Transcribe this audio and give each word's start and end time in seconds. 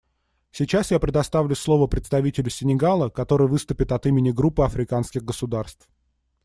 Сейчас 0.51 0.89
я 0.89 0.99
предоставляю 0.99 1.55
слово 1.55 1.85
представителю 1.85 2.49
Сенегала, 2.49 3.09
который 3.09 3.47
выступит 3.47 3.91
от 3.91 4.07
имени 4.07 4.31
Группы 4.31 4.63
африканских 4.63 5.23
государств. 5.23 5.87